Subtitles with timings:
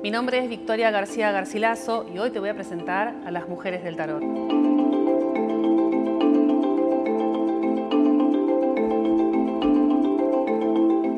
[0.00, 3.82] Mi nombre es Victoria García Garcilaso y hoy te voy a presentar a las mujeres
[3.82, 4.22] del tarot.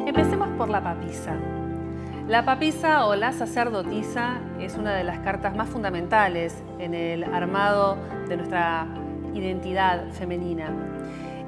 [0.07, 1.37] Empecemos por la papisa.
[2.27, 7.99] La papisa o la sacerdotisa es una de las cartas más fundamentales en el armado
[8.31, 8.87] de nuestra
[9.35, 10.73] identidad femenina.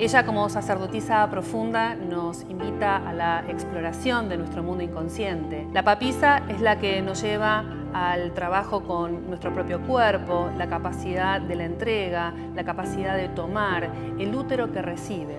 [0.02, 5.68] Ella como sacerdotisa profunda nos invita a la exploración de nuestro mundo inconsciente.
[5.72, 7.64] La papisa es la que nos lleva
[7.94, 13.92] al trabajo con nuestro propio cuerpo, la capacidad de la entrega, la capacidad de tomar,
[14.18, 15.36] el útero que recibe.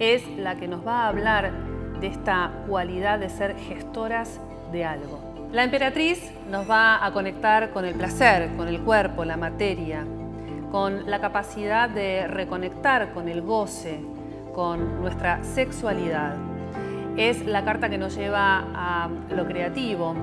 [0.00, 1.52] Es la que nos va a hablar
[2.00, 4.40] de esta cualidad de ser gestoras
[4.72, 5.20] de algo.
[5.52, 10.04] La emperatriz nos va a conectar con el placer, con el cuerpo, la materia,
[10.72, 14.00] con la capacidad de reconectar con el goce,
[14.54, 16.34] con nuestra sexualidad.
[17.18, 20.14] Es la carta que nos lleva a lo creativo,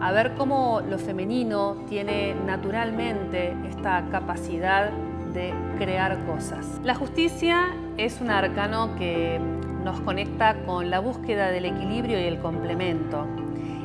[0.00, 4.90] a ver cómo lo femenino tiene naturalmente esta capacidad
[5.34, 6.64] de crear cosas.
[6.82, 7.66] La justicia
[7.98, 9.38] es un arcano que
[9.84, 13.26] nos conecta con la búsqueda del equilibrio y el complemento.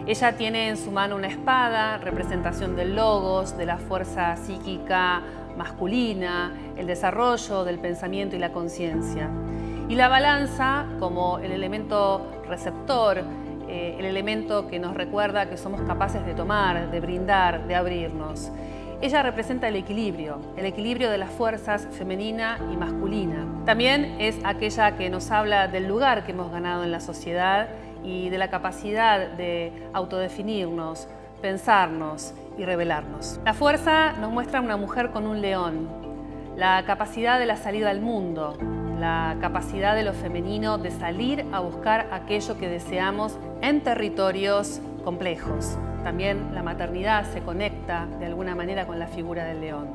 [0.06, 5.22] Ella tiene en su mano una espada, representación del logos, de la fuerza psíquica
[5.58, 9.30] masculina, el desarrollo del pensamiento y la conciencia.
[9.90, 13.24] Y la balanza como el elemento receptor,
[13.68, 18.52] eh, el elemento que nos recuerda que somos capaces de tomar, de brindar, de abrirnos.
[19.02, 23.46] Ella representa el equilibrio, el equilibrio de las fuerzas femenina y masculina.
[23.66, 27.68] También es aquella que nos habla del lugar que hemos ganado en la sociedad
[28.04, 31.10] y de la capacidad de autodefinirnos,
[31.44, 33.42] pensarnos y revelarnos.
[33.44, 35.90] La fuerza nos muestra una mujer con un león,
[36.56, 38.58] la capacidad de la salida al mundo,
[38.98, 45.78] la capacidad de lo femenino de salir a buscar aquello que deseamos en territorios complejos.
[46.06, 49.90] También la maternidad se conecta de alguna manera con la figura del león.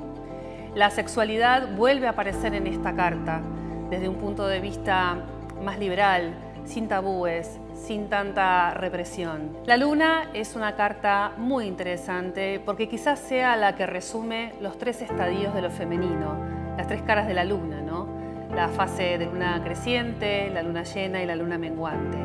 [0.75, 3.41] La sexualidad vuelve a aparecer en esta carta
[3.89, 5.17] desde un punto de vista
[5.65, 6.35] más liberal,
[6.69, 9.57] sin tabúes, sin tanta represión.
[9.65, 15.01] La luna es una carta muy interesante porque quizás sea la que resume los tres
[15.01, 16.37] estadios de lo femenino,
[16.77, 18.07] las tres caras de la luna, ¿no?
[18.55, 22.19] La fase de luna creciente, la luna llena y la luna menguante.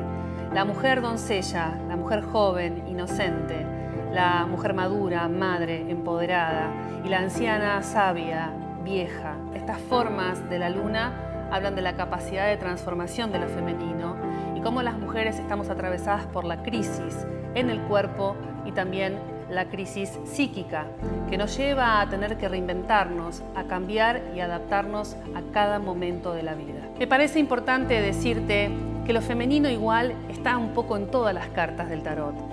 [0.53, 3.65] La mujer doncella, la mujer joven, inocente,
[4.11, 6.69] la mujer madura, madre, empoderada
[7.03, 8.51] y la anciana sabia,
[8.83, 9.35] vieja.
[9.55, 14.15] Estas formas de la luna hablan de la capacidad de transformación de lo femenino
[14.55, 19.19] y cómo las mujeres estamos atravesadas por la crisis en el cuerpo y también
[19.51, 20.87] la crisis psíquica,
[21.29, 26.41] que nos lleva a tener que reinventarnos, a cambiar y adaptarnos a cada momento de
[26.41, 26.89] la vida.
[26.97, 28.71] Me parece importante decirte
[29.05, 32.52] que lo femenino igual está un poco en todas las cartas del tarot.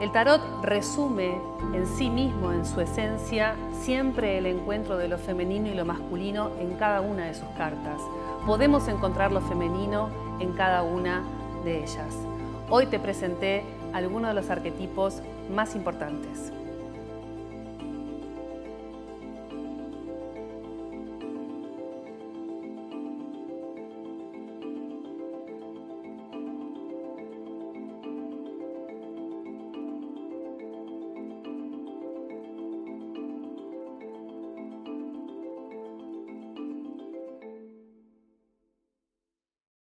[0.00, 1.40] El tarot resume
[1.74, 6.52] en sí mismo, en su esencia, siempre el encuentro de lo femenino y lo masculino
[6.60, 8.00] en cada una de sus cartas.
[8.46, 10.08] Podemos encontrar lo femenino
[10.38, 11.24] en cada una
[11.64, 12.14] de ellas.
[12.70, 15.20] Hoy te presenté algunos de los arquetipos
[15.52, 16.52] más importantes.